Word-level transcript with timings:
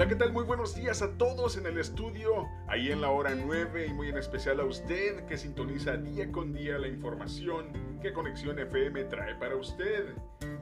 Hola, 0.00 0.08
¿qué 0.08 0.16
tal? 0.16 0.32
Muy 0.32 0.44
buenos 0.44 0.74
días 0.74 1.02
a 1.02 1.18
todos 1.18 1.58
en 1.58 1.66
el 1.66 1.76
estudio, 1.76 2.46
ahí 2.66 2.90
en 2.90 3.02
la 3.02 3.10
hora 3.10 3.34
9 3.34 3.86
y 3.86 3.92
muy 3.92 4.08
en 4.08 4.16
especial 4.16 4.58
a 4.60 4.64
usted 4.64 5.26
que 5.26 5.36
sintoniza 5.36 5.98
día 5.98 6.32
con 6.32 6.54
día 6.54 6.78
la 6.78 6.88
información 6.88 7.66
que 8.00 8.14
Conexión 8.14 8.58
FM 8.58 9.04
trae 9.04 9.34
para 9.34 9.56
usted. 9.56 10.06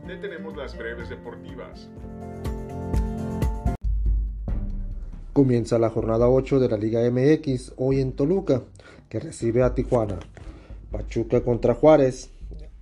Detenemos 0.08 0.56
las 0.56 0.76
breves 0.76 1.08
deportivas. 1.08 1.88
Comienza 5.32 5.78
la 5.78 5.90
jornada 5.90 6.28
8 6.28 6.58
de 6.58 6.68
la 6.68 6.76
Liga 6.76 7.08
MX 7.08 7.74
hoy 7.76 8.00
en 8.00 8.14
Toluca, 8.14 8.64
que 9.08 9.20
recibe 9.20 9.62
a 9.62 9.72
Tijuana, 9.72 10.18
Pachuca 10.90 11.44
contra 11.44 11.74
Juárez, 11.74 12.32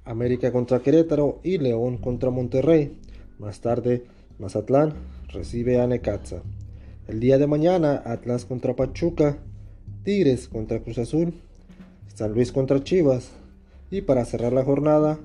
América 0.06 0.50
contra 0.50 0.78
Querétaro 0.78 1.38
y 1.42 1.58
León 1.58 1.98
contra 1.98 2.30
Monterrey. 2.30 2.98
Más 3.38 3.60
tarde, 3.60 4.06
Mazatlán 4.38 4.92
recibe 5.28 5.80
a 5.80 5.86
Necaxa. 5.86 6.42
El 7.08 7.20
día 7.20 7.38
de 7.38 7.46
mañana, 7.46 8.02
Atlas 8.04 8.44
contra 8.44 8.76
Pachuca, 8.76 9.38
Tigres 10.04 10.48
contra 10.48 10.80
Cruz 10.80 10.98
Azul, 10.98 11.34
San 12.14 12.32
Luis 12.32 12.52
contra 12.52 12.82
Chivas 12.82 13.32
y 13.90 14.02
para 14.02 14.24
cerrar 14.24 14.52
la 14.52 14.64
jornada, 14.64 15.18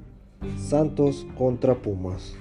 Santos 0.57 1.25
contra 1.37 1.75
Pumas. 1.75 2.35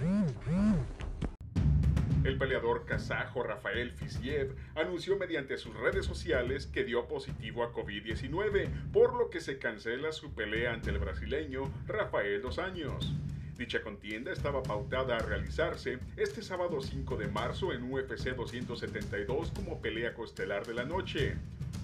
El 2.22 2.38
peleador 2.38 2.84
kazajo 2.84 3.42
Rafael 3.42 3.92
Fiziev 3.92 4.54
anunció 4.74 5.16
mediante 5.16 5.56
sus 5.56 5.74
redes 5.74 6.04
sociales 6.04 6.66
que 6.66 6.84
dio 6.84 7.08
positivo 7.08 7.64
a 7.64 7.72
COVID-19, 7.72 8.68
por 8.92 9.14
lo 9.14 9.30
que 9.30 9.40
se 9.40 9.58
cancela 9.58 10.12
su 10.12 10.34
pelea 10.34 10.74
ante 10.74 10.90
el 10.90 10.98
brasileño 10.98 11.62
Rafael 11.86 12.42
Dos 12.42 12.58
Años. 12.58 13.14
Dicha 13.60 13.82
contienda 13.82 14.32
estaba 14.32 14.62
pautada 14.62 15.16
a 15.16 15.18
realizarse 15.18 15.98
este 16.16 16.40
sábado 16.40 16.80
5 16.80 17.18
de 17.18 17.28
marzo 17.28 17.74
en 17.74 17.92
UFC 17.92 18.34
272 18.34 19.52
como 19.54 19.82
pelea 19.82 20.14
costelar 20.14 20.66
de 20.66 20.72
la 20.72 20.86
noche. 20.86 21.36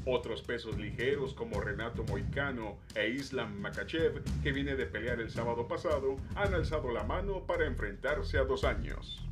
Otros 0.07 0.41
pesos 0.41 0.79
ligeros 0.79 1.35
como 1.35 1.61
Renato 1.61 2.03
Moicano 2.05 2.79
e 2.95 3.11
Islam 3.11 3.61
Makachev, 3.61 4.23
que 4.43 4.53
viene 4.53 4.75
de 4.75 4.87
pelear 4.87 5.21
el 5.21 5.31
sábado 5.31 5.69
pasado, 5.69 6.17
han 6.35 6.55
alzado 6.55 6.91
la 6.93 7.05
mano 7.05 7.47
para 7.47 7.67
enfrentarse 7.67 8.39
a 8.39 8.45
dos 8.45 8.65
años. 8.65 9.23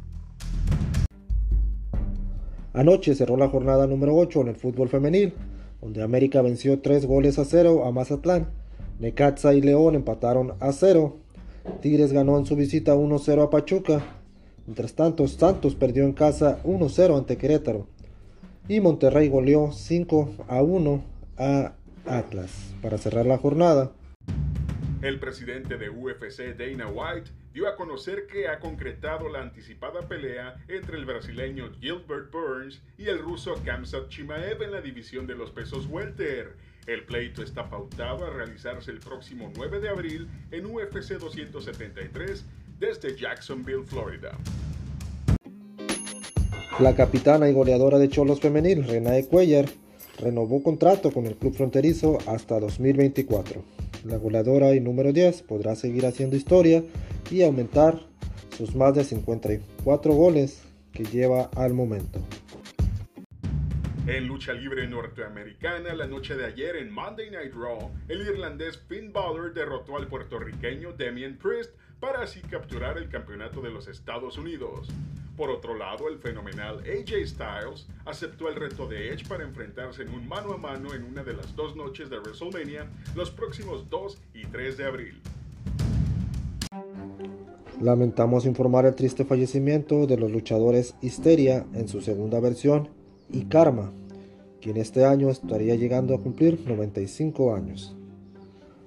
Anoche 2.75 3.15
cerró 3.15 3.39
la 3.39 3.49
jornada 3.49 3.87
número 3.87 4.15
8 4.17 4.43
en 4.43 4.49
el 4.49 4.57
fútbol 4.57 4.91
femenil, 4.91 5.33
donde 5.81 6.03
América 6.03 6.43
venció 6.43 6.79
3 6.79 7.07
goles 7.07 7.39
a 7.39 7.47
0 7.47 7.87
a 7.87 7.91
Mazatlán. 7.91 8.51
Necaxa 8.99 9.55
y 9.55 9.63
León 9.63 9.95
empataron 9.95 10.53
a 10.61 10.73
0 10.73 11.24
Tigres 11.81 12.13
ganó 12.13 12.39
en 12.39 12.47
su 12.47 12.57
visita 12.57 12.95
1-0 12.95 13.43
a 13.43 13.51
Pachuca. 13.51 14.03
Mientras 14.67 14.95
tanto, 14.95 15.27
Santos 15.29 15.75
perdió 15.75 16.05
en 16.05 16.13
casa 16.13 16.63
1-0 16.65 17.19
ante 17.19 17.37
Querétaro. 17.37 17.87
Y 18.69 18.81
Monterrey 18.81 19.29
goleó 19.29 19.69
5-1 19.69 21.03
a 21.37 21.75
Atlas. 22.07 22.75
Para 22.81 22.99
cerrar 22.99 23.27
la 23.27 23.39
jornada, 23.39 23.93
el 25.05 25.19
presidente 25.19 25.77
de 25.77 25.91
UFC, 25.91 26.57
Dana 26.57 26.89
White, 26.89 27.31
dio 27.53 27.69
a 27.69 27.77
conocer 27.77 28.27
que 28.27 28.49
ha 28.49 28.59
concretado 28.59 29.29
la 29.29 29.43
anticipada 29.43 30.09
pelea 30.09 30.57
entre 30.67 30.97
el 30.97 31.05
brasileño 31.05 31.71
Gilbert 31.79 32.33
Burns 32.33 32.83
y 32.97 33.09
el 33.09 33.19
ruso 33.19 33.55
Kamsat 33.67 34.09
Chimaev 34.09 34.63
en 34.63 34.73
la 34.73 34.81
división 34.81 35.27
de 35.27 35.35
los 35.35 35.51
pesos 35.51 35.87
welter. 35.91 36.57
El 36.87 37.05
pleito 37.05 37.43
está 37.43 37.71
pautado 37.71 38.27
a 38.27 38.31
realizarse 38.31 38.91
el 38.91 39.01
próximo 39.01 39.51
9 39.57 39.81
de 39.81 39.89
abril 39.89 40.29
en 40.51 40.67
UFC 40.67 41.15
273 41.19 42.45
desde 42.79 43.17
Jacksonville, 43.17 43.85
Florida. 43.87 44.33
La 46.79 46.95
capitana 46.95 47.49
y 47.49 47.55
goleadora 47.55 47.99
de 47.99 48.11
Cholos 48.11 48.41
Femenil, 48.41 48.85
Renae 48.85 49.27
Cuellar, 49.27 49.65
renovó 50.19 50.63
contrato 50.63 51.11
con 51.11 51.25
el 51.25 51.37
club 51.37 51.55
fronterizo 51.55 52.19
hasta 52.27 52.61
2024. 52.61 53.63
La 54.05 54.19
goleadora 54.19 54.75
y 54.75 54.81
número 54.81 55.13
10 55.13 55.43
podrá 55.43 55.77
seguir 55.77 56.05
haciendo 56.05 56.37
historia 56.37 56.85
y 57.31 57.43
aumentar 57.43 58.01
sus 58.59 58.75
más 58.75 58.95
de 58.95 59.05
54 59.05 60.13
goles 60.13 60.61
que 60.93 61.05
lleva 61.05 61.49
al 61.57 61.73
momento. 61.73 62.21
En 64.07 64.27
lucha 64.27 64.53
libre 64.53 64.87
norteamericana, 64.87 65.95
la 65.95 66.07
noche 66.07 66.37
de 66.37 66.45
ayer 66.45 66.77
en 66.77 66.93
Monday 66.93 67.31
Night 67.31 67.55
Raw, 67.55 67.91
el 68.09 68.21
irlandés 68.21 68.77
Finn 68.87 69.15
Balor 69.15 69.55
derrotó 69.55 69.97
al 69.97 70.09
puertorriqueño 70.09 70.93
Damien 70.93 71.39
Priest 71.39 71.71
para 72.01 72.21
así 72.21 72.43
capturar 72.43 72.99
el 72.99 73.09
campeonato 73.09 73.63
de 73.63 73.71
los 73.71 73.89
Estados 73.89 74.37
Unidos. 74.37 74.89
Por 75.39 75.49
otro 75.49 75.75
lado, 75.75 76.11
el 76.11 76.19
fenomenal 76.19 76.81
AJ 76.81 77.27
Styles 77.27 77.87
aceptó 78.05 78.51
el 78.51 78.57
reto 78.57 78.87
de 78.87 79.09
Edge 79.09 79.27
para 79.27 79.43
enfrentarse 79.43 80.03
en 80.03 80.11
un 80.11 80.29
mano 80.29 80.53
a 80.53 80.59
mano 80.59 80.93
en 80.93 81.05
una 81.05 81.25
de 81.25 81.33
las 81.33 81.57
dos 81.57 81.75
noches 81.75 82.11
de 82.11 82.19
WrestleMania 82.19 82.87
los 83.17 83.31
próximos 83.31 83.89
2 83.89 84.19
y 84.35 84.45
3 84.45 84.77
de 84.77 84.85
abril. 84.85 85.23
Lamentamos 87.81 88.45
informar 88.45 88.85
el 88.85 88.95
triste 88.95 89.25
fallecimiento 89.25 90.07
de 90.07 90.19
los 90.19 90.31
luchadores 90.31 90.95
Histeria 91.01 91.65
en 91.73 91.89
su 91.89 92.03
segunda 92.03 92.39
versión 92.39 93.03
y 93.31 93.45
Karma, 93.45 93.93
quien 94.61 94.77
este 94.77 95.05
año 95.05 95.31
estaría 95.31 95.75
llegando 95.75 96.15
a 96.15 96.21
cumplir 96.21 96.61
95 96.67 97.55
años. 97.55 97.95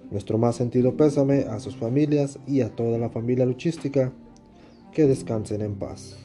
Nuestro 0.09 0.37
más 0.37 0.55
sentido 0.55 0.95
pésame 0.95 1.41
a 1.41 1.59
sus 1.59 1.75
familias 1.75 2.39
y 2.47 2.61
a 2.61 2.69
toda 2.75 2.97
la 2.97 3.09
familia 3.09 3.45
luchística. 3.45 4.13
Que 4.93 5.05
descansen 5.05 5.61
en 5.61 5.75
paz. 5.75 6.17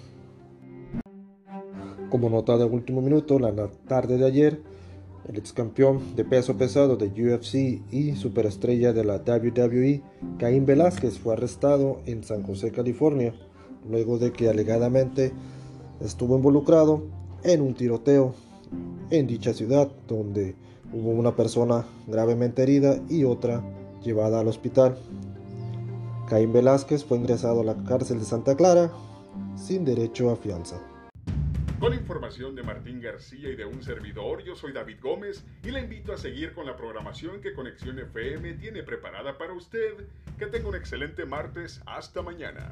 Como 2.09 2.31
nota 2.31 2.57
de 2.57 2.65
último 2.65 3.03
minuto, 3.03 3.39
la 3.39 3.53
tarde 3.87 4.17
de 4.17 4.25
ayer, 4.25 4.63
el 5.29 5.37
ex 5.37 5.53
campeón 5.53 6.15
de 6.17 6.25
peso 6.25 6.57
pesado 6.57 6.97
de 6.97 7.09
UFC 7.09 7.83
y 7.93 8.15
superestrella 8.17 8.93
de 8.93 9.05
la 9.05 9.17
WWE, 9.17 10.03
Caín 10.39 10.65
Velázquez, 10.65 11.19
fue 11.19 11.35
arrestado 11.35 12.01
en 12.07 12.25
San 12.25 12.45
José, 12.45 12.71
California, 12.71 13.35
luego 13.91 14.19
de 14.19 14.33
que 14.33 14.49
alegadamente 14.49 15.33
estuvo 16.01 16.37
involucrado 16.37 17.03
en 17.45 17.61
un 17.61 17.75
tiroteo 17.75 18.35
en 19.11 19.27
dicha 19.27 19.53
ciudad 19.53 19.91
donde 20.09 20.55
hubo 20.93 21.11
una 21.11 21.37
persona 21.37 21.85
gravemente 22.07 22.63
herida 22.63 22.97
y 23.09 23.25
otra 23.25 23.63
llevada 24.03 24.41
al 24.41 24.49
hospital. 24.49 24.97
Caín 26.29 26.53
Velázquez 26.53 27.05
fue 27.05 27.19
ingresado 27.19 27.61
a 27.61 27.65
la 27.65 27.85
cárcel 27.85 28.19
de 28.19 28.25
Santa 28.25 28.57
Clara 28.57 28.91
sin 29.57 29.85
derecho 29.85 30.31
a 30.31 30.37
fianza. 30.37 30.81
Con 31.79 31.95
información 31.95 32.55
de 32.55 32.63
Martín 32.63 33.01
García 33.01 33.51
y 33.51 33.57
de 33.57 33.65
un 33.65 33.83
servidor, 33.83 34.45
yo 34.45 34.55
soy 34.55 34.73
David 34.73 34.99
Gómez 35.03 35.45
y 35.65 35.73
le 35.73 35.81
invito 35.81 36.13
a 36.13 36.17
seguir 36.17 36.53
con 36.53 36.65
la 36.65 36.77
programación 36.77 37.41
que 37.41 37.55
Conexión 37.55 37.99
FM 37.99 38.53
tiene 38.55 38.85
preparada 38.85 39.37
para 39.37 39.53
usted. 39.53 39.95
Que 40.39 40.47
tenga 40.47 40.69
un 40.69 40.77
excelente 40.77 41.25
martes. 41.25 41.81
Hasta 41.85 42.23
mañana. 42.23 42.71